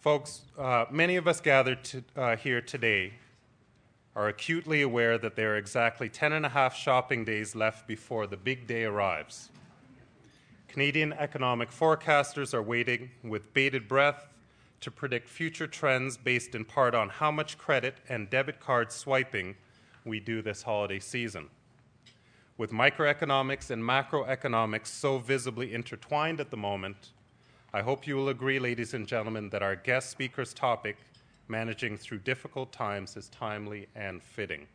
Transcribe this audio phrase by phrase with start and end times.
[0.00, 3.12] Folks, uh, many of us gathered to, uh, here today
[4.16, 8.26] are acutely aware that there are exactly 10 and a half shopping days left before
[8.26, 9.50] the big day arrives.
[10.68, 14.26] Canadian economic forecasters are waiting with bated breath
[14.80, 19.54] to predict future trends based in part on how much credit and debit card swiping
[20.06, 21.50] we do this holiday season.
[22.56, 27.10] With microeconomics and macroeconomics so visibly intertwined at the moment,
[27.72, 30.96] I hope you will agree, ladies and gentlemen, that our guest speaker's topic,
[31.46, 34.66] managing through difficult times, is timely and fitting.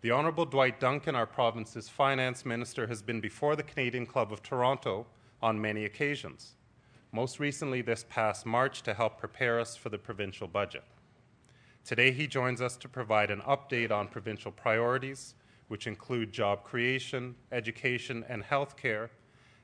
[0.00, 4.42] The Honourable Dwight Duncan, our province's finance minister, has been before the Canadian Club of
[4.42, 5.04] Toronto
[5.42, 6.54] on many occasions,
[7.12, 10.84] most recently this past March to help prepare us for the provincial budget.
[11.84, 15.34] Today, he joins us to provide an update on provincial priorities
[15.68, 19.10] which include job creation, education, and health care,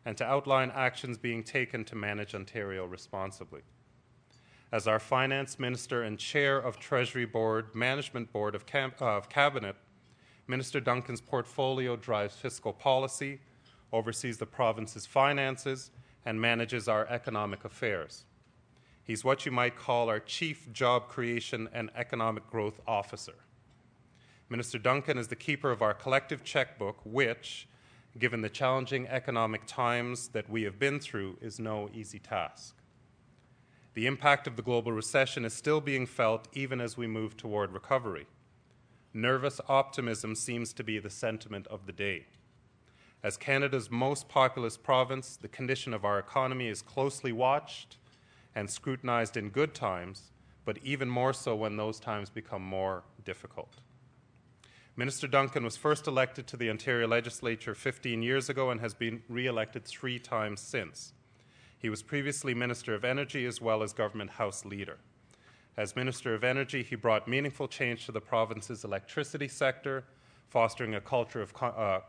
[0.04, 3.62] and to outline actions being taken to manage Ontario responsibly.
[4.72, 9.76] As our Finance Minister and Chair of Treasury Board, Management Board of, Cam- of Cabinet,
[10.46, 13.40] Minister Duncan's portfolio drives fiscal policy,
[13.92, 15.90] oversees the province's finances,
[16.24, 18.24] and manages our economic affairs.
[19.04, 23.34] He's what you might call our Chief Job Creation and Economic Growth Officer.
[24.48, 27.66] Minister Duncan is the keeper of our collective checkbook, which,
[28.18, 32.76] given the challenging economic times that we have been through, is no easy task.
[33.94, 37.72] The impact of the global recession is still being felt even as we move toward
[37.72, 38.26] recovery.
[39.12, 42.26] Nervous optimism seems to be the sentiment of the day.
[43.22, 47.98] As Canada's most populous province, the condition of our economy is closely watched
[48.54, 50.32] and scrutinized in good times,
[50.64, 53.76] but even more so when those times become more difficult.
[54.94, 59.22] Minister Duncan was first elected to the Ontario Legislature 15 years ago and has been
[59.26, 61.14] re elected three times since.
[61.78, 64.98] He was previously Minister of Energy as well as Government House Leader.
[65.78, 70.04] As Minister of Energy, he brought meaningful change to the province's electricity sector,
[70.50, 72.00] fostering a culture of uh,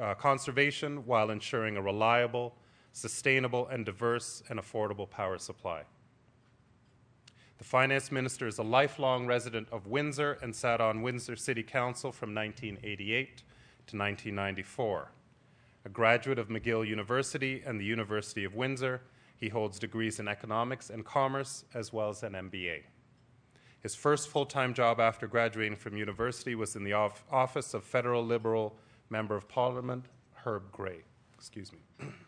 [0.00, 2.56] uh, conservation while ensuring a reliable,
[2.92, 5.84] sustainable, and diverse and affordable power supply.
[7.58, 12.12] The finance minister is a lifelong resident of Windsor and sat on Windsor City Council
[12.12, 13.42] from 1988 to
[13.96, 15.10] 1994.
[15.84, 19.00] A graduate of McGill University and the University of Windsor,
[19.36, 22.82] he holds degrees in economics and commerce as well as an MBA.
[23.80, 28.24] His first full time job after graduating from university was in the office of Federal
[28.24, 28.76] Liberal
[29.10, 30.04] Member of Parliament
[30.44, 31.00] Herb Gray.
[31.36, 31.78] Excuse me.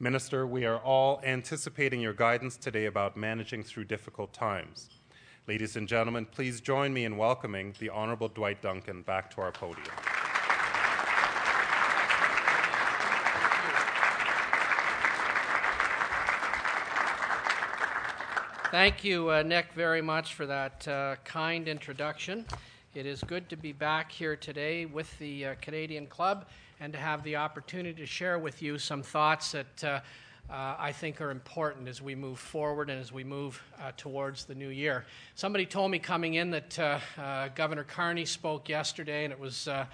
[0.00, 4.90] Minister, we are all anticipating your guidance today about managing through difficult times.
[5.48, 9.50] Ladies and gentlemen, please join me in welcoming the Honourable Dwight Duncan back to our
[9.50, 9.88] podium.
[18.70, 22.46] Thank you, uh, Nick, very much for that uh, kind introduction.
[22.98, 26.46] It is good to be back here today with the uh, Canadian Club
[26.80, 30.00] and to have the opportunity to share with you some thoughts that uh,
[30.50, 34.46] uh, I think are important as we move forward and as we move uh, towards
[34.46, 35.04] the new year.
[35.36, 39.68] Somebody told me coming in that uh, uh, Governor Carney spoke yesterday, and it was
[39.68, 39.86] a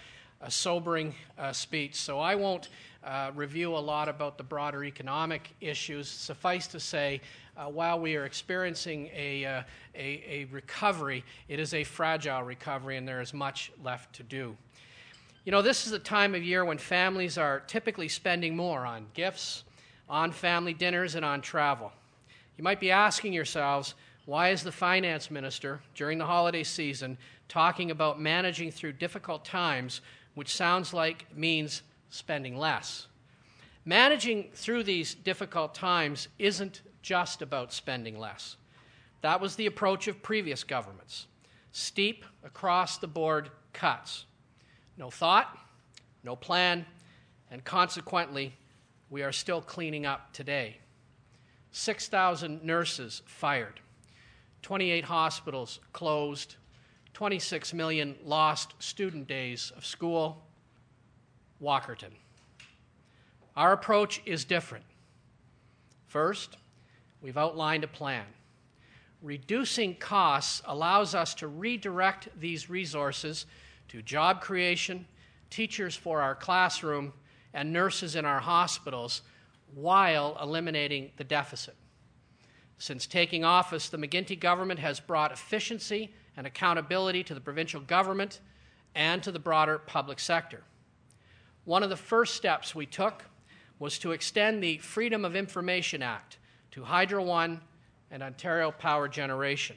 [0.49, 1.15] sobering
[1.53, 1.97] speech.
[1.97, 2.71] So I won't
[3.05, 6.09] Uh, review a lot about the broader economic issues.
[6.09, 7.21] Suffice to say,
[7.55, 9.63] uh, while we are experiencing a, uh,
[9.95, 14.57] a, a recovery, it is a fragile recovery, and there is much left to do.
[15.45, 19.05] You know, this is the time of year when families are typically spending more on
[19.13, 19.65] gifts,
[20.09, 21.93] on family dinners, and on travel.
[22.57, 23.95] You might be asking yourselves,
[24.25, 30.01] why is the finance minister during the holiday season talking about managing through difficult times,
[30.35, 31.83] which sounds like means
[32.15, 33.09] spending less?
[33.85, 38.57] Managing through these difficult times isn't just about spending less.
[39.21, 41.27] That was the approach of previous governments
[41.73, 44.27] steep, across the board cuts.
[44.97, 45.59] No thought,
[46.23, 46.87] no plan,
[47.51, 48.55] and consequently,
[49.11, 50.77] we are still cleaning up today.
[51.73, 53.81] 6,000 nurses fired,
[54.63, 56.55] 28 hospitals closed,
[57.13, 60.45] 26 million lost student days of school.
[61.63, 62.13] Walkerton.
[63.57, 64.85] Our approach is different.
[66.07, 66.57] First,
[67.21, 68.25] we've outlined a plan.
[69.23, 73.47] Reducing costs allows us to redirect these resources
[73.89, 75.07] to job creation,
[75.51, 77.13] teachers for our classroom,
[77.55, 79.23] and nurses in our hospitals
[79.75, 81.75] while eliminating the deficit.
[82.79, 88.41] Since taking office, the McGuinty government has brought efficiency and accountability to the provincial government
[88.95, 90.65] and to the broader public sector.
[91.65, 93.25] One of the first steps we took
[93.79, 96.39] was to extend the Freedom of Information Act
[96.73, 97.61] to Hydro One
[98.11, 99.77] and Ontario Power Generation.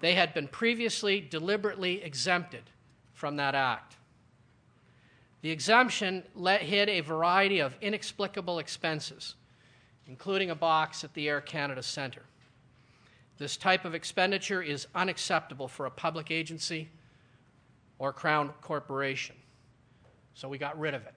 [0.00, 2.62] They had been previously deliberately exempted
[3.12, 3.96] from that act.
[5.40, 9.34] The exemption let, hid a variety of inexplicable expenses,
[10.06, 12.24] including a box at the Air Canada Centre.
[13.38, 16.88] This type of expenditure is unacceptable for a public agency
[17.98, 19.36] or Crown corporation,
[20.34, 21.14] so we got rid of it.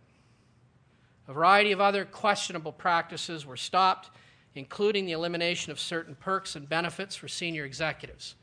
[1.28, 4.10] A variety of other questionable practices were stopped,
[4.56, 8.36] including the elimination of certain perks and benefits for senior executives.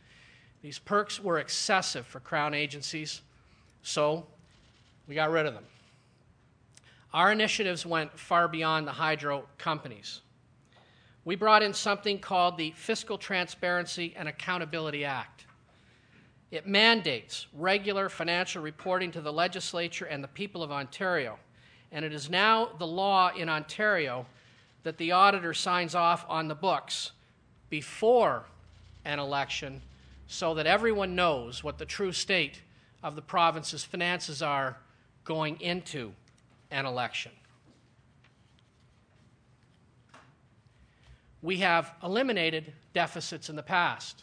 [0.62, 3.22] These perks were excessive for Crown agencies,
[3.82, 4.26] so
[5.08, 5.64] we got rid of them.
[7.12, 10.20] Our initiatives went far beyond the hydro companies.
[11.24, 15.43] We brought in something called the Fiscal Transparency and Accountability Act.
[16.54, 21.36] It mandates regular financial reporting to the legislature and the people of Ontario,
[21.90, 24.24] and it is now the law in Ontario
[24.84, 27.10] that the auditor signs off on the books
[27.70, 28.44] before
[29.04, 29.82] an election
[30.28, 32.62] so that everyone knows what the true state
[33.02, 34.76] of the province's finances are
[35.24, 36.12] going into
[36.70, 37.32] an election.
[41.42, 44.22] We have eliminated deficits in the past.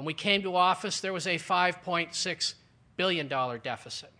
[0.00, 2.54] When we came to office, there was a $5.6
[2.96, 4.10] billion deficit.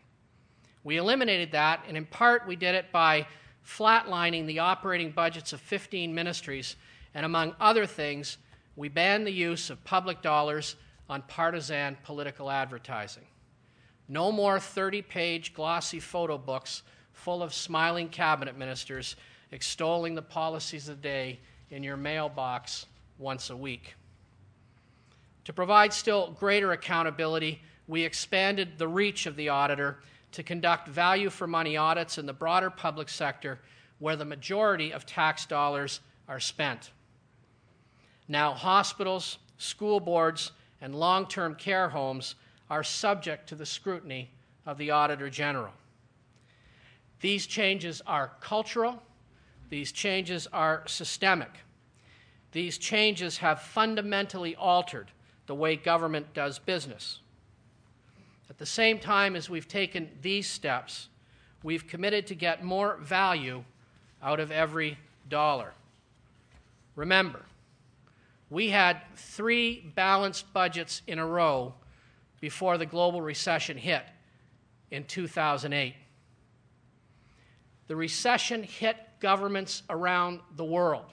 [0.84, 3.26] We eliminated that, and in part, we did it by
[3.66, 6.76] flatlining the operating budgets of 15 ministries,
[7.14, 8.36] and among other things,
[8.76, 10.76] we banned the use of public dollars
[11.08, 13.24] on partisan political advertising.
[14.06, 16.82] No more 30 page glossy photo books
[17.14, 19.16] full of smiling cabinet ministers
[19.50, 21.40] extolling the policies of the day
[21.70, 22.84] in your mailbox
[23.16, 23.94] once a week.
[25.50, 29.98] To provide still greater accountability, we expanded the reach of the auditor
[30.30, 33.58] to conduct value for money audits in the broader public sector
[33.98, 36.92] where the majority of tax dollars are spent.
[38.28, 42.36] Now, hospitals, school boards, and long term care homes
[42.70, 44.30] are subject to the scrutiny
[44.66, 45.72] of the Auditor General.
[47.18, 49.02] These changes are cultural,
[49.68, 51.50] these changes are systemic.
[52.52, 55.10] These changes have fundamentally altered
[55.50, 57.18] the way government does business.
[58.48, 61.08] At the same time as we've taken these steps,
[61.64, 63.64] we've committed to get more value
[64.22, 64.96] out of every
[65.28, 65.72] dollar.
[66.94, 67.40] Remember,
[68.48, 71.74] we had three balanced budgets in a row
[72.40, 74.04] before the global recession hit
[74.92, 75.96] in 2008.
[77.88, 81.12] The recession hit governments around the world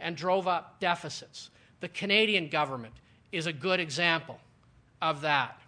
[0.00, 1.50] and drove up deficits.
[1.80, 2.94] The Canadian government
[3.32, 4.38] is a good example
[5.00, 5.60] of that.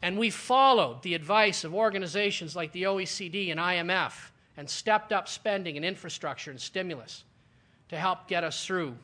[0.00, 4.12] And we followed the advice of organizations like the OECD and IMF
[4.56, 7.24] and stepped up spending in infrastructure and stimulus
[7.88, 8.94] to help get us through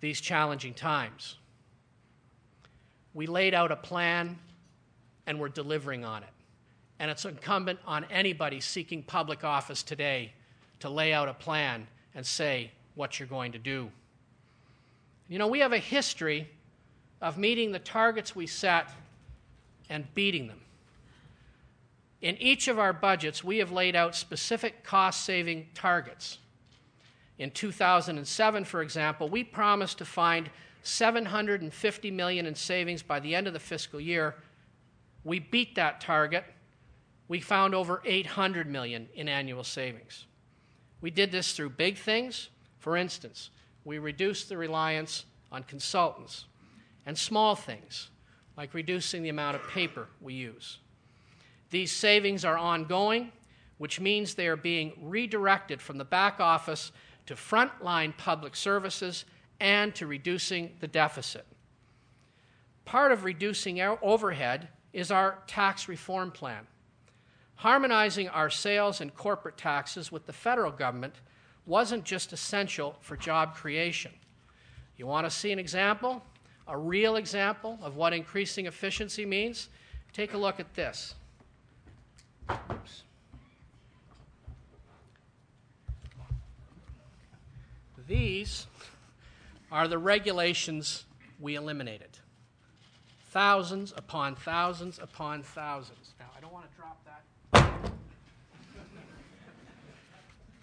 [0.00, 1.36] these challenging times.
[3.12, 4.38] We laid out a plan
[5.26, 6.28] and we're delivering on it.
[6.98, 10.32] And it's incumbent on anybody seeking public office today
[10.80, 13.90] to lay out a plan and say what you're going to do.
[15.28, 16.48] You know, we have a history
[17.20, 18.90] of meeting the targets we set
[19.90, 20.60] and beating them.
[22.20, 26.38] In each of our budgets, we have laid out specific cost saving targets.
[27.38, 30.50] In 2007, for example, we promised to find
[30.82, 34.34] 750 million in savings by the end of the fiscal year.
[35.22, 36.44] We beat that target.
[37.28, 40.26] We found over 800 million in annual savings.
[41.00, 42.48] We did this through big things.
[42.78, 43.50] For instance,
[43.84, 46.44] we reduce the reliance on consultants,
[47.06, 48.10] and small things
[48.56, 50.78] like reducing the amount of paper we use.
[51.70, 53.32] These savings are ongoing,
[53.78, 56.92] which means they are being redirected from the back office
[57.26, 59.24] to frontline public services
[59.60, 61.46] and to reducing the deficit.
[62.84, 66.66] Part of reducing our overhead is our tax reform plan.
[67.56, 71.14] Harmonizing our sales and corporate taxes with the federal government
[71.68, 74.10] wasn't just essential for job creation.
[74.96, 76.22] You want to see an example?
[76.66, 79.68] A real example of what increasing efficiency means?
[80.12, 81.14] Take a look at this.
[82.50, 83.02] Oops.
[88.06, 88.66] These
[89.70, 91.04] are the regulations
[91.38, 92.18] we eliminated.
[93.30, 96.14] Thousands upon thousands upon thousands.
[96.18, 97.92] Now, I don't want to drop that.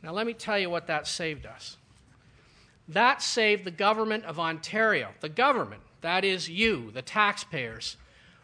[0.06, 1.78] Now, let me tell you what that saved us.
[2.88, 7.98] That saved the government of Ontario, the government, that is you, the taxpayers,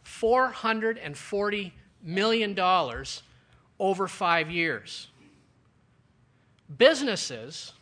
[0.04, 2.60] $440 million
[3.80, 5.10] over five years.
[6.76, 7.74] Businesses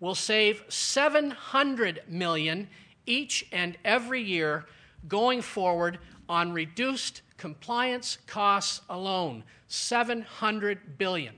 [0.00, 2.66] will save 700 million
[3.06, 4.64] each and every year
[5.06, 11.36] going forward on reduced compliance costs alone 700 billion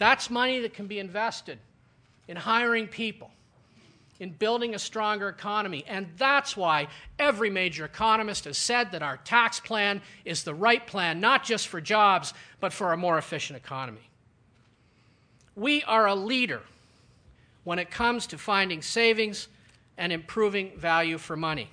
[0.00, 1.60] that's money that can be invested
[2.26, 3.30] in hiring people
[4.18, 6.88] in building a stronger economy and that's why
[7.20, 11.68] every major economist has said that our tax plan is the right plan not just
[11.68, 14.10] for jobs but for a more efficient economy
[15.54, 16.62] we are a leader
[17.64, 19.48] when it comes to finding savings
[19.98, 21.68] and improving value for money.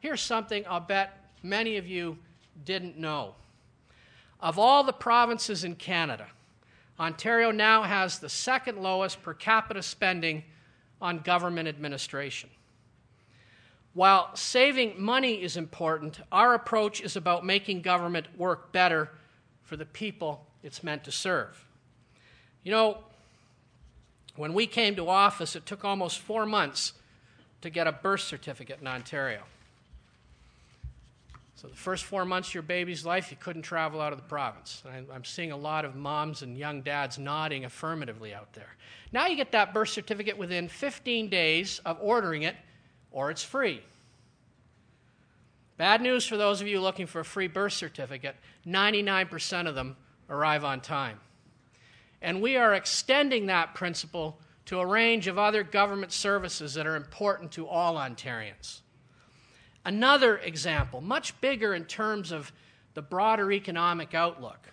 [0.00, 2.18] Here's something I'll bet many of you
[2.64, 3.34] didn't know.
[4.40, 6.26] Of all the provinces in Canada,
[7.00, 10.44] Ontario now has the second lowest per capita spending
[11.00, 12.50] on government administration.
[13.94, 19.10] While saving money is important, our approach is about making government work better
[19.62, 21.64] for the people it's meant to serve.
[22.62, 22.98] You know,
[24.36, 26.92] when we came to office, it took almost four months
[27.62, 29.42] to get a birth certificate in Ontario.
[31.60, 34.24] So, the first four months of your baby's life, you couldn't travel out of the
[34.24, 34.82] province.
[35.12, 38.76] I'm seeing a lot of moms and young dads nodding affirmatively out there.
[39.12, 42.56] Now you get that birth certificate within 15 days of ordering it,
[43.10, 43.82] or it's free.
[45.76, 48.36] Bad news for those of you looking for a free birth certificate
[48.66, 49.98] 99% of them
[50.30, 51.20] arrive on time.
[52.22, 56.96] And we are extending that principle to a range of other government services that are
[56.96, 58.80] important to all Ontarians.
[59.84, 62.52] Another example, much bigger in terms of
[62.94, 64.72] the broader economic outlook,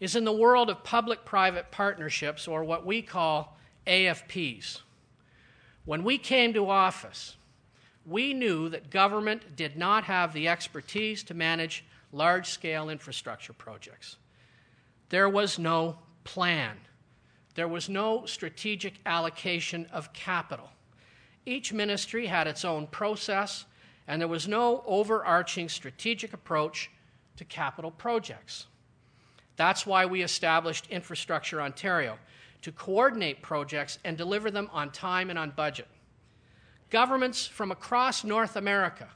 [0.00, 4.80] is in the world of public private partnerships, or what we call AFPs.
[5.84, 7.36] When we came to office,
[8.06, 14.16] we knew that government did not have the expertise to manage large scale infrastructure projects.
[15.10, 16.76] There was no plan.
[17.54, 20.70] There was no strategic allocation of capital.
[21.44, 23.64] Each ministry had its own process,
[24.08, 26.90] and there was no overarching strategic approach
[27.36, 28.66] to capital projects.
[29.56, 32.18] That's why we established Infrastructure Ontario
[32.62, 35.86] to coordinate projects and deliver them on time and on budget.
[36.90, 39.08] Governments from across North America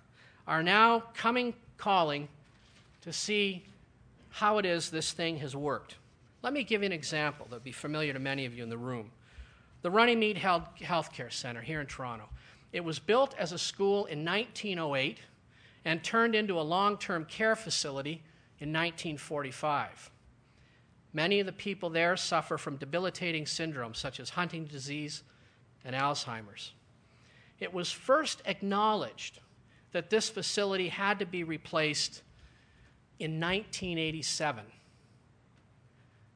[0.47, 2.29] are now coming calling
[3.01, 3.65] to see
[4.29, 5.97] how it is this thing has worked.
[6.43, 8.69] Let me give you an example that will be familiar to many of you in
[8.69, 9.11] the room.
[9.81, 12.29] The Runnymede Health Care Center here in Toronto.
[12.73, 15.19] It was built as a school in 1908
[15.85, 18.23] and turned into a long term care facility
[18.59, 20.11] in 1945.
[21.12, 25.23] Many of the people there suffer from debilitating syndromes such as Huntington's disease
[25.85, 26.73] and Alzheimer's.
[27.61, 29.41] It was first acknowledged
[29.93, 32.23] that this facility had to be replaced
[33.19, 34.64] in 1987.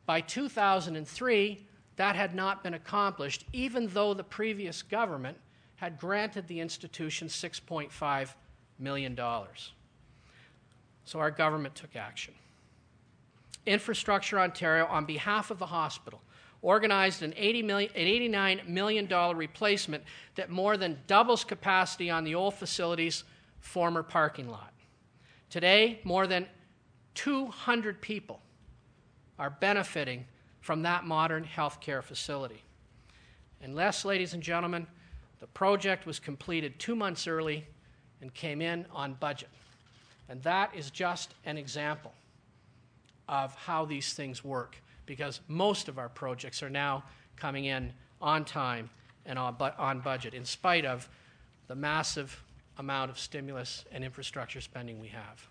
[0.05, 1.67] By 2003,
[1.97, 5.39] that had not been accomplished, even though the previous government
[5.77, 8.29] had granted the institution $6.5
[8.79, 9.19] million.
[11.05, 12.35] So our government took action.
[13.65, 16.21] Infrastructure Ontario, on behalf of the hospital,
[16.63, 20.03] organized an, 80 million, an $89 million replacement
[20.35, 23.25] that more than doubles capacity on the old facility's
[23.61, 24.73] former parking lot.
[25.51, 26.47] Today, more than
[27.15, 28.41] 200 people
[29.39, 30.25] are benefiting
[30.61, 32.63] from that modern healthcare facility.
[33.61, 34.87] And Unless, ladies and gentlemen,
[35.41, 37.67] the project was completed two months early
[38.21, 39.51] and came in on budget.
[40.29, 42.13] And that is just an example
[43.29, 47.05] of how these things work because most of our projects are now
[47.37, 48.91] coming in on time
[49.25, 51.09] and on, bu- on budget, in spite of
[51.69, 52.43] the massive
[52.79, 55.49] amount of stimulus and infrastructure spending we have.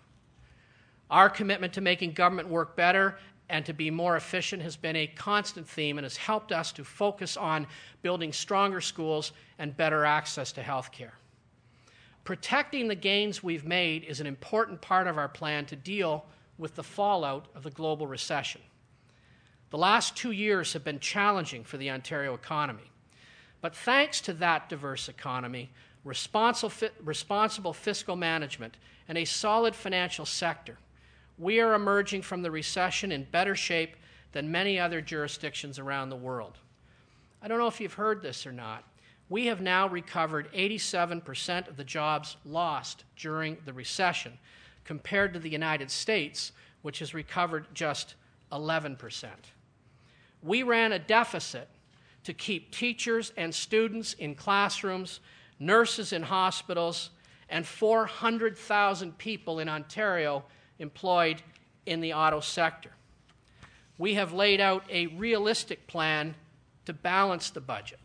[1.10, 5.06] Our commitment to making government work better and to be more efficient has been a
[5.06, 7.66] constant theme and has helped us to focus on
[8.02, 11.14] building stronger schools and better access to health care.
[12.24, 16.26] Protecting the gains we've made is an important part of our plan to deal
[16.58, 18.60] with the fallout of the global recession.
[19.70, 22.90] The last two years have been challenging for the Ontario economy.
[23.60, 25.70] But thanks to that diverse economy,
[26.04, 28.76] responsible, fiscal management,
[29.08, 30.78] and a solid financial sector,
[31.38, 33.96] we are emerging from the recession in better shape
[34.32, 36.58] than many other jurisdictions around the world.
[37.42, 38.84] I don't know if you've heard this or not.
[39.28, 44.38] We have now recovered 87% of the jobs lost during the recession,
[44.84, 46.52] compared to the United States,
[46.82, 48.14] which has recovered just
[48.52, 49.28] 11%.
[50.42, 51.68] We ran a deficit
[52.22, 55.20] to keep teachers and students in classrooms,
[55.58, 57.10] nurses in hospitals,
[57.48, 60.44] and 400,000 people in Ontario
[60.78, 61.42] employed
[61.86, 62.90] in the auto sector.
[63.98, 66.34] We have laid out a realistic plan
[66.84, 67.98] to balance the budget.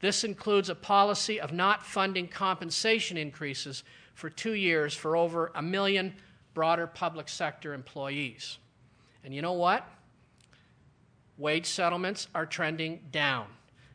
[0.00, 3.82] This includes a policy of not funding compensation increases
[4.14, 6.14] for two years for over a million
[6.54, 8.58] broader public sector employees.
[9.24, 9.86] And you know what?
[11.38, 13.46] Wage settlements are trending down.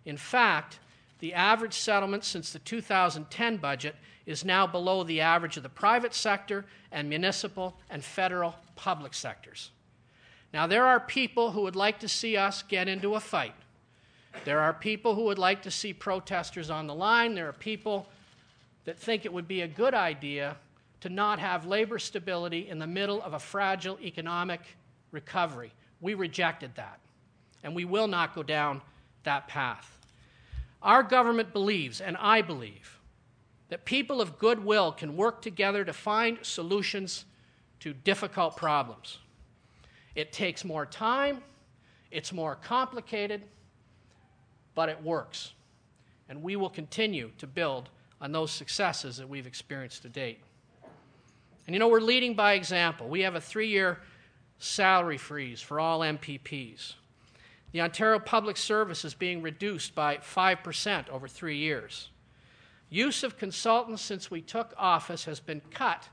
[0.06, 0.80] In fact,
[1.22, 6.14] the average settlement since the 2010 budget is now below the average of the private
[6.14, 9.72] sector and municipal and federal public sectors.
[10.54, 13.54] Now, there are people who would like to see us get into a fight.
[14.46, 17.36] There are people who would like to see protesters on the line.
[17.36, 18.08] There are people
[18.86, 20.58] that think it would be a good idea
[21.02, 24.62] to not have labor stability in the middle of a fragile economic
[25.12, 25.72] recovery.
[26.00, 27.00] We rejected that,
[27.64, 28.82] and we will not go down
[29.24, 30.01] that path.
[30.82, 33.00] Our government believes, and I believe,
[33.70, 37.26] that people of goodwill can work together to find solutions
[37.80, 39.20] to difficult problems.
[40.16, 41.42] It takes more time,
[42.10, 43.44] it's more complicated,
[44.76, 45.54] but it works.
[46.28, 50.40] And we will continue to build on those successes that we've experienced to date.
[51.66, 53.08] And you know, we're leading by example.
[53.08, 54.00] We have a three year
[54.60, 56.94] salary freeze for all MPPs.
[57.72, 62.10] The Ontario Public Service is being reduced by 5% over three years.
[62.90, 66.10] Use of consultants since we took office has been cut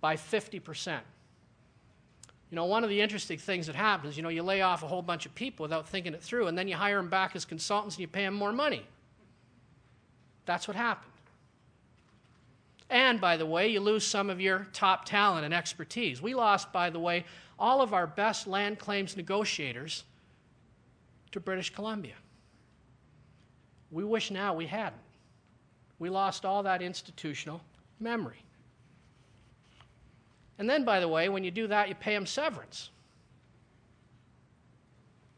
[0.00, 1.00] by 50%.
[2.50, 4.86] You know, one of the interesting things that happens, you know, you lay off a
[4.86, 7.44] whole bunch of people without thinking it through, and then you hire them back as
[7.44, 8.86] consultants and you pay them more money.
[10.46, 11.12] That's what happened.
[12.88, 16.22] And by the way, you lose some of your top talent and expertise.
[16.22, 17.26] We lost, by the way,
[17.58, 20.04] all of our best land claims negotiators
[21.32, 22.14] to British Columbia.
[23.90, 25.00] We wish now we hadn't.
[25.98, 27.60] We lost all that institutional
[27.98, 28.42] memory.
[30.58, 32.90] And then, by the way, when you do that, you pay them severance.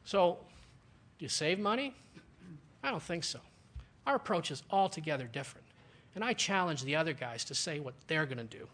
[0.04, 0.38] So,
[1.18, 1.94] do you save money?
[2.82, 3.38] I don't think so.
[4.06, 5.66] Our approach is altogether different.
[6.14, 8.66] And I challenge the other guys to say what they're going to do.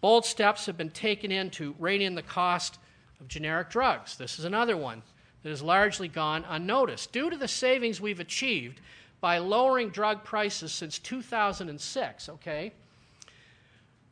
[0.00, 2.78] Bold steps have been taken in to rein in the cost
[3.20, 4.16] of generic drugs.
[4.16, 5.02] This is another one
[5.48, 7.10] that has largely gone unnoticed.
[7.10, 8.82] Due to the savings we've achieved
[9.22, 12.72] by lowering drug prices since 2006, okay,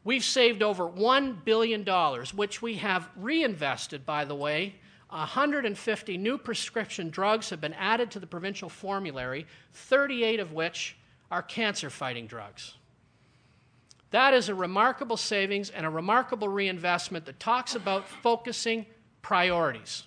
[0.06, 1.84] We've saved over $1 billion,
[2.36, 4.76] which we have reinvested, by the way.
[5.08, 10.96] 150 new prescription drugs have been added to the provincial formulary, 38 of which
[11.28, 12.74] are cancer fighting drugs.
[14.12, 18.86] That is a remarkable savings and a remarkable reinvestment that talks about focusing
[19.22, 20.04] priorities.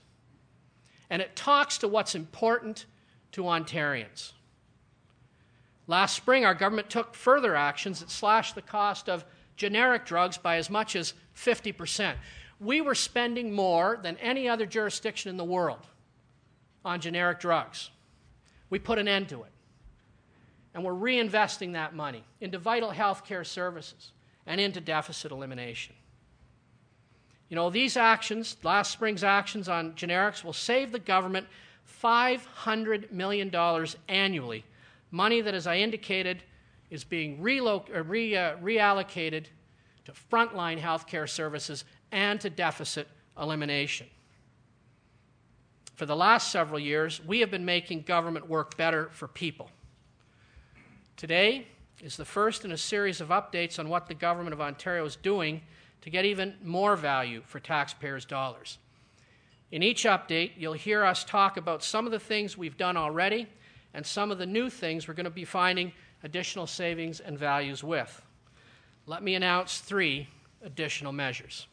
[1.10, 2.86] And it talks to what's important
[3.32, 4.34] to Ontarians.
[5.88, 10.58] Last spring, our government took further actions that slashed the cost of generic drugs by
[10.58, 12.14] as much as 50%.
[12.60, 15.86] We were spending more than any other jurisdiction in the world
[16.86, 17.90] on generic drugs.
[18.70, 19.52] We put an end to it.
[20.74, 24.12] And we're reinvesting that money into vital health care services
[24.46, 25.96] and into deficit elimination.
[27.50, 31.48] You know, these actions, last spring's actions on generics, will save the government
[32.02, 33.54] $500 million
[34.08, 34.64] annually.
[35.12, 36.44] Money that, as I indicated,
[36.92, 39.46] is being uh, re, uh, reallocated
[40.06, 43.08] to frontline healthcare services and to deficit
[43.40, 44.08] elimination.
[45.96, 49.70] For the last several years, we have been making government work better for people.
[51.18, 51.68] Today
[52.02, 55.18] is the first in a series of updates on what the Government of Ontario is
[55.18, 55.62] doing
[56.02, 58.78] to get even more value for taxpayers' dollars.
[59.72, 63.48] In each update, you'll hear us talk about some of the things we've done already
[63.94, 65.92] and some of the new things we're going to be finding
[66.24, 68.22] additional savings and values with.
[69.06, 70.28] Let me announce three
[70.64, 71.68] additional measures.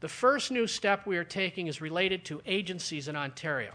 [0.00, 3.72] The first new step we are taking is related to agencies in Ontario.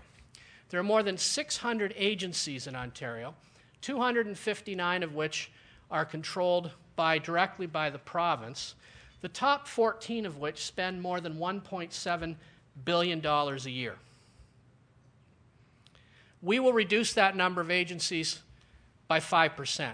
[0.69, 3.35] There are more than 600 agencies in Ontario,
[3.81, 5.51] 259 of which
[5.91, 8.75] are controlled by, directly by the province,
[9.21, 12.35] the top 14 of which spend more than $1.7
[12.85, 13.95] billion a year.
[16.41, 18.39] We will reduce that number of agencies
[19.07, 19.93] by 5%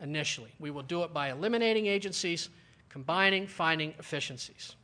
[0.00, 0.50] initially.
[0.58, 2.48] We will do it by eliminating agencies,
[2.88, 4.74] combining, finding efficiencies.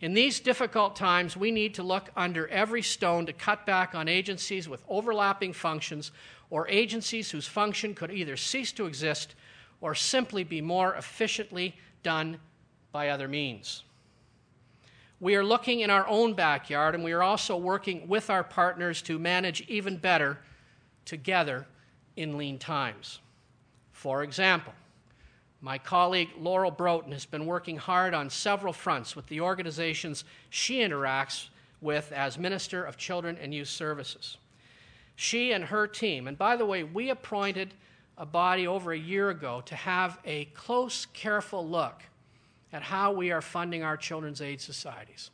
[0.00, 4.06] In these difficult times, we need to look under every stone to cut back on
[4.06, 6.12] agencies with overlapping functions
[6.50, 9.34] or agencies whose function could either cease to exist
[9.80, 12.38] or simply be more efficiently done
[12.92, 13.82] by other means.
[15.20, 19.02] We are looking in our own backyard and we are also working with our partners
[19.02, 20.38] to manage even better
[21.04, 21.66] together
[22.16, 23.18] in lean times.
[23.90, 24.74] For example,
[25.60, 30.78] my colleague Laurel Broten has been working hard on several fronts with the organizations she
[30.80, 31.48] interacts
[31.80, 34.36] with as Minister of Children and Youth Services.
[35.16, 37.74] She and her team, and by the way, we appointed
[38.16, 42.02] a body over a year ago to have a close, careful look
[42.72, 45.30] at how we are funding our children's aid societies,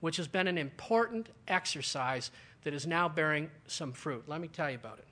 [0.00, 2.30] which has been an important exercise
[2.62, 4.24] that is now bearing some fruit.
[4.26, 5.07] Let me tell you about it.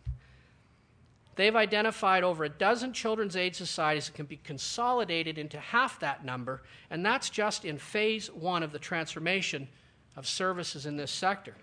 [1.36, 6.24] They've identified over a dozen children's aid societies that can be consolidated into half that
[6.24, 9.68] number, and that's just in phase one of the transformation
[10.16, 11.54] of services in this sector.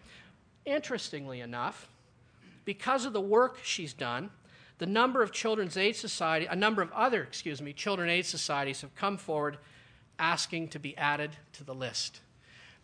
[0.65, 1.89] Interestingly enough,
[2.65, 4.29] because of the work she's done,
[4.77, 8.81] the number of children's aid society, a number of other, excuse me, children aid societies
[8.81, 9.57] have come forward
[10.19, 12.21] asking to be added to the list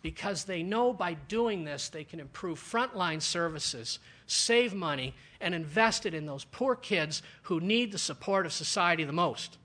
[0.02, 6.06] because they know by doing this they can improve frontline services, save money, and invest
[6.06, 9.58] it in those poor kids who need the support of society the most.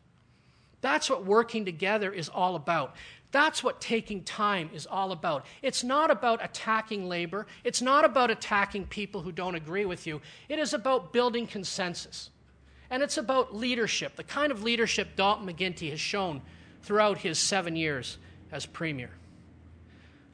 [0.82, 2.96] That's what working together is all about.
[3.32, 5.46] That's what taking time is all about.
[5.62, 7.48] It's not about attacking labor.
[7.64, 10.22] It's not about attacking people who don't agree with you.
[10.48, 12.30] It is about building consensus.
[12.90, 16.42] And it's about leadership, the kind of leadership Dalton McGuinty has shown
[16.84, 18.20] throughout his seven years
[18.52, 19.10] as Premier.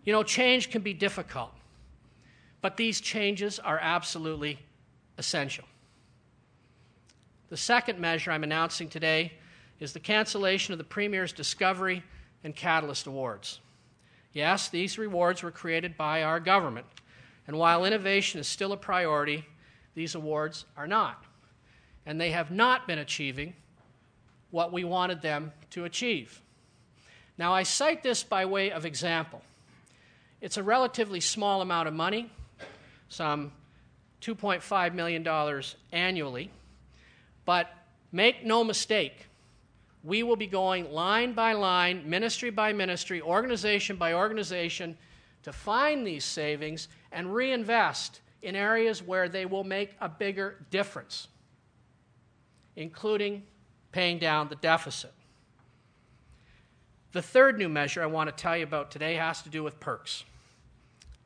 [0.03, 1.51] You know, change can be difficult,
[2.61, 4.59] but these changes are absolutely
[5.17, 5.65] essential.
[7.49, 9.33] The second measure I'm announcing today
[9.79, 12.03] is the cancellation of the Premier's Discovery
[12.43, 13.59] and Catalyst Awards.
[14.33, 16.87] Yes, these rewards were created by our government,
[17.47, 19.45] and while innovation is still a priority,
[19.93, 21.25] these awards are not.
[22.05, 23.53] And they have not been achieving
[24.49, 26.41] what we wanted them to achieve.
[27.37, 29.41] Now, I cite this by way of example.
[30.41, 32.31] It's a relatively small amount of money,
[33.09, 33.51] some
[34.21, 36.49] $2.5 million annually,
[37.45, 37.69] but
[38.11, 39.27] make no mistake,
[40.03, 44.97] we will be going line by line, ministry by ministry, organization by organization
[45.43, 51.27] to find these savings and reinvest in areas where they will make a bigger difference,
[52.75, 53.43] including
[53.91, 55.13] paying down the deficit.
[57.11, 59.79] The third new measure I want to tell you about today has to do with
[59.79, 60.23] perks.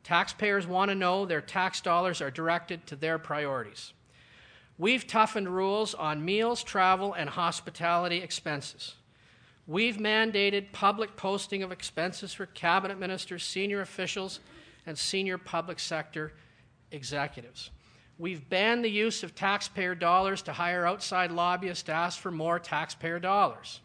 [0.05, 3.91] Taxpayers want to know their tax dollars are directed to their priorities.
[4.77, 8.93] We've toughened rules on meals, travel, and hospitality expenses.
[9.65, 14.41] We've mandated public posting of expenses for cabinet ministers, senior officials,
[14.85, 16.33] and senior public sector
[16.91, 17.71] executives.
[18.19, 22.59] We've banned the use of taxpayer dollars to hire outside lobbyists to ask for more
[22.59, 23.79] taxpayer dollars.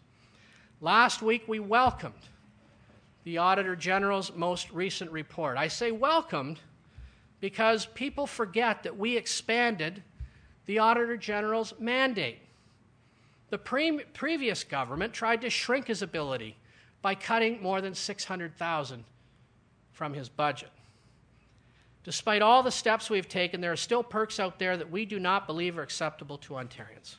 [0.82, 2.28] Last week, we welcomed
[3.24, 5.56] the Auditor General's most recent report.
[5.56, 6.58] I say welcomed
[7.40, 10.02] because people forget that we expanded
[10.66, 12.38] the Auditor General's mandate.
[13.50, 16.56] The pre- previous government tried to shrink his ability
[17.02, 19.04] by cutting more than 600,000
[19.92, 20.70] from his budget.
[22.04, 25.18] Despite all the steps we've taken, there are still perks out there that we do
[25.18, 27.16] not believe are acceptable to Ontarians.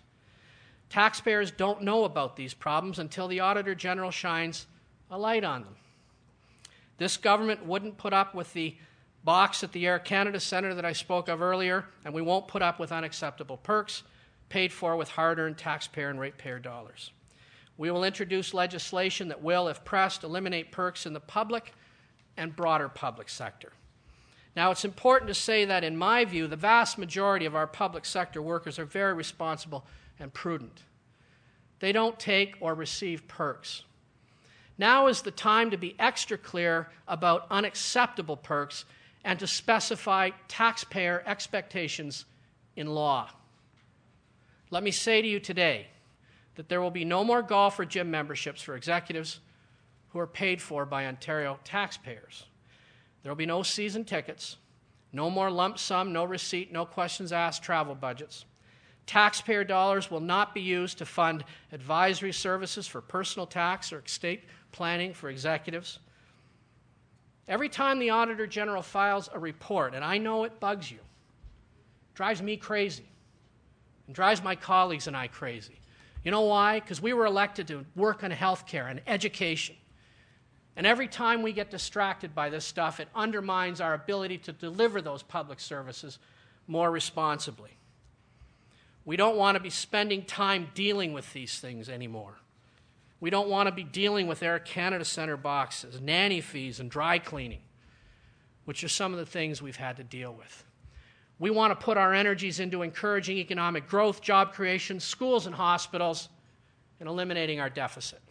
[0.90, 4.66] Taxpayers don't know about these problems until the Auditor General shines
[5.10, 5.76] a light on them.
[7.02, 8.76] This government wouldn't put up with the
[9.24, 12.62] box at the Air Canada Centre that I spoke of earlier, and we won't put
[12.62, 14.04] up with unacceptable perks
[14.50, 17.10] paid for with hard earned taxpayer and ratepayer dollars.
[17.76, 21.74] We will introduce legislation that will, if pressed, eliminate perks in the public
[22.38, 23.74] and broader public sector.
[24.56, 28.06] Now, it's important to say that, in my view, the vast majority of our public
[28.06, 29.88] sector workers are very responsible
[30.20, 30.84] and prudent.
[31.80, 33.86] They don't take or receive perks.
[34.82, 38.84] Now is the time to be extra clear about unacceptable perks
[39.24, 42.26] and to specify taxpayer expectations
[42.76, 43.30] in law.
[44.72, 45.86] Let me say to you today
[46.56, 49.40] that there will be no more golf or gym memberships for executives
[50.14, 52.46] who are paid for by Ontario taxpayers.
[53.22, 54.58] There will be no season tickets,
[55.14, 58.46] no more lump sum, no receipt, no questions asked travel budgets.
[59.06, 64.44] Taxpayer dollars will not be used to fund advisory services for personal tax or estate
[64.72, 66.00] planning for executives.
[67.48, 71.00] Every time the Auditor General files a report, and I know it bugs you,
[72.14, 73.06] drives me crazy,
[74.08, 75.80] and drives my colleagues and I crazy.
[76.24, 76.80] You know why?
[76.80, 79.76] Because we were elected to work on health care and education.
[80.76, 85.02] And every time we get distracted by this stuff, it undermines our ability to deliver
[85.02, 86.20] those public services
[86.68, 87.72] more responsibly.
[89.04, 92.36] We don't want to be spending time dealing with these things anymore.
[93.22, 97.20] We don't want to be dealing with Air Canada Centre boxes, nanny fees, and dry
[97.20, 97.62] cleaning,
[98.66, 100.66] which are some of the things we've had to deal with.
[101.38, 106.30] We want to put our energies into encouraging economic growth, job creation, schools and hospitals,
[107.00, 108.22] and eliminating our deficit.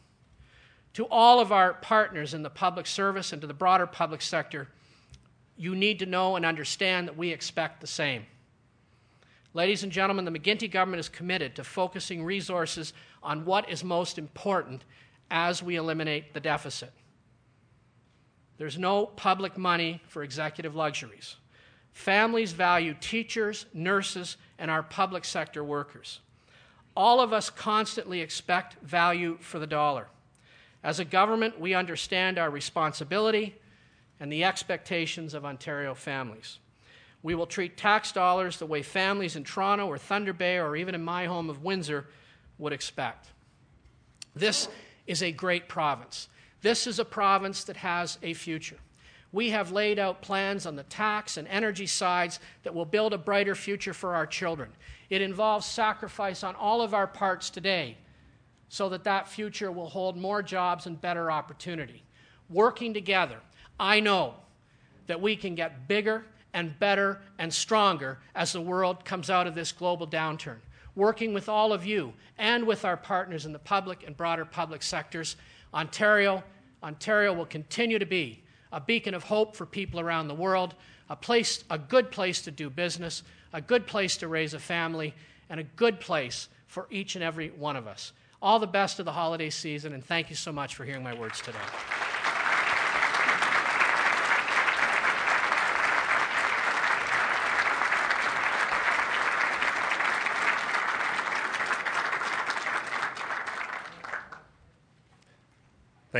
[0.94, 4.68] To all of our partners in the public service and to the broader public sector,
[5.56, 8.26] you need to know and understand that we expect the same.
[9.52, 14.16] Ladies and gentlemen, the McGuinty government is committed to focusing resources on what is most
[14.16, 14.84] important
[15.30, 16.92] as we eliminate the deficit.
[18.58, 21.36] There's no public money for executive luxuries.
[21.92, 26.20] Families value teachers, nurses, and our public sector workers.
[26.96, 30.08] All of us constantly expect value for the dollar.
[30.84, 33.56] As a government, we understand our responsibility
[34.20, 36.58] and the expectations of Ontario families.
[37.22, 40.94] We will treat tax dollars the way families in Toronto or Thunder Bay or even
[40.94, 42.06] in my home of Windsor
[42.58, 43.28] would expect.
[44.34, 44.68] This
[45.06, 46.28] is a great province.
[46.62, 48.76] This is a province that has a future.
[49.32, 53.18] We have laid out plans on the tax and energy sides that will build a
[53.18, 54.70] brighter future for our children.
[55.08, 57.96] It involves sacrifice on all of our parts today
[58.68, 62.02] so that that future will hold more jobs and better opportunity.
[62.48, 63.38] Working together,
[63.78, 64.34] I know
[65.06, 69.54] that we can get bigger and better and stronger as the world comes out of
[69.54, 70.58] this global downturn.
[70.94, 74.82] Working with all of you and with our partners in the public and broader public
[74.82, 75.36] sectors,
[75.72, 76.42] Ontario,
[76.82, 80.74] Ontario will continue to be a beacon of hope for people around the world,
[81.08, 85.14] a place, a good place to do business, a good place to raise a family,
[85.48, 88.12] and a good place for each and every one of us.
[88.40, 91.14] All the best of the holiday season, and thank you so much for hearing my
[91.14, 91.58] words today.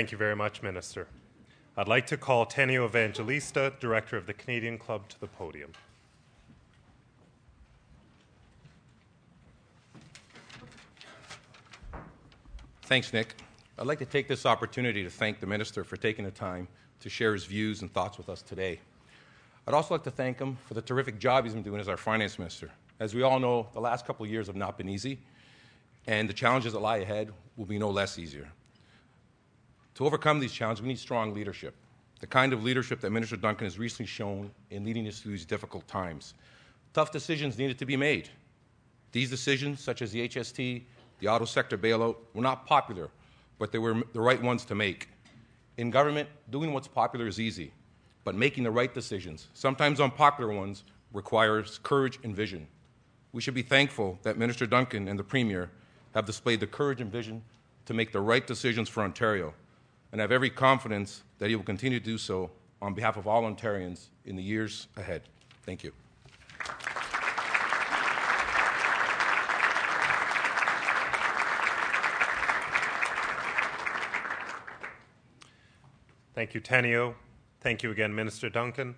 [0.00, 1.08] Thank you very much, Minister.
[1.76, 5.72] I'd like to call Tenio Evangelista, Director of the Canadian Club, to the podium.
[12.84, 13.34] Thanks, Nick.
[13.78, 16.66] I'd like to take this opportunity to thank the Minister for taking the time
[17.00, 18.80] to share his views and thoughts with us today.
[19.66, 21.98] I'd also like to thank him for the terrific job he's been doing as our
[21.98, 22.70] Finance Minister.
[23.00, 25.18] As we all know, the last couple of years have not been easy,
[26.06, 28.48] and the challenges that lie ahead will be no less easier.
[29.96, 31.74] To overcome these challenges, we need strong leadership,
[32.20, 35.44] the kind of leadership that Minister Duncan has recently shown in leading us through these
[35.44, 36.34] difficult times.
[36.92, 38.28] Tough decisions needed to be made.
[39.12, 40.82] These decisions, such as the HST,
[41.18, 43.10] the auto sector bailout, were not popular,
[43.58, 45.08] but they were the right ones to make.
[45.76, 47.72] In government, doing what's popular is easy,
[48.24, 52.66] but making the right decisions, sometimes unpopular ones, requires courage and vision.
[53.32, 55.70] We should be thankful that Minister Duncan and the Premier
[56.14, 57.42] have displayed the courage and vision
[57.86, 59.54] to make the right decisions for Ontario
[60.12, 62.50] and I have every confidence that he will continue to do so
[62.82, 65.22] on behalf of all Ontarians in the years ahead.
[65.64, 65.92] Thank you.
[76.34, 77.14] Thank you, Tenio.
[77.60, 78.94] Thank you again, Minister Duncan.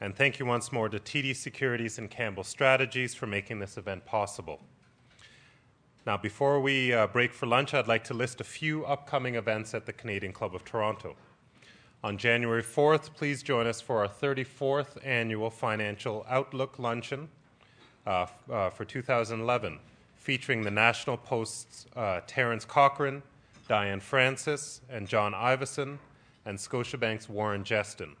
[0.00, 4.04] And thank you once more to TD Securities and Campbell Strategies for making this event
[4.04, 4.60] possible.
[6.04, 9.72] Now, before we uh, break for lunch, I'd like to list a few upcoming events
[9.72, 11.14] at the Canadian Club of Toronto.
[12.02, 17.28] On January 4th, please join us for our 34th annual Financial Outlook Luncheon
[18.04, 19.78] uh, uh, for 2011,
[20.16, 23.22] featuring the National Post's uh, Terence Corcoran,
[23.68, 25.98] Diane Francis, and John Ivison,
[26.44, 28.16] and Scotiabank's Warren Jestin.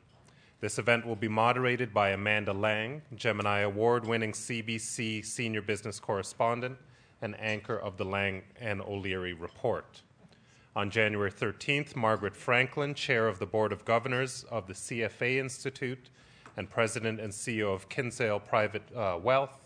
[0.60, 6.78] This event will be moderated by Amanda Lang, Gemini Award winning CBC Senior Business Correspondent
[7.22, 10.02] and anchor of the Lang and O'Leary report.
[10.74, 16.10] On January 13th, Margaret Franklin, chair of the Board of Governors of the CFA Institute
[16.56, 19.58] and president and CEO of Kinsale Private uh, Wealth,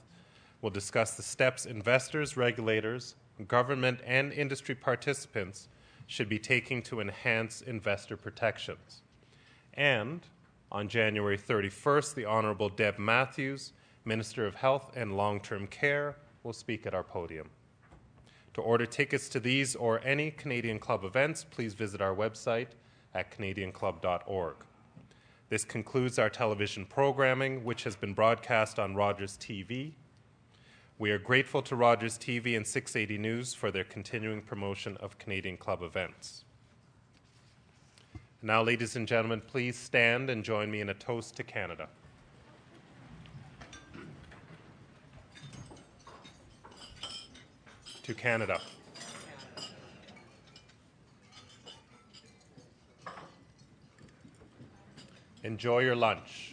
[0.63, 3.15] will discuss the steps investors, regulators,
[3.49, 5.69] government, and industry participants
[6.07, 9.03] should be taking to enhance investor protections.
[9.75, 10.21] And
[10.73, 13.73] on January 31st, the Honorable Deb Matthews,
[14.05, 16.17] Minister of Health and Long Term Care,
[16.47, 17.51] will speak at our podium.
[18.55, 22.69] To order tickets to these or any Canadian Club events, please visit our website
[23.15, 24.57] at canadianclub.org.
[25.49, 29.93] This concludes our television programming, which has been broadcast on Rogers TV.
[30.99, 35.57] We are grateful to Rogers TV and 680 News for their continuing promotion of Canadian
[35.57, 36.45] Club events.
[38.41, 41.89] Now, ladies and gentlemen, please stand and join me in a toast to Canada.
[48.07, 48.61] To Canada.
[55.43, 56.46] Enjoy your lunch.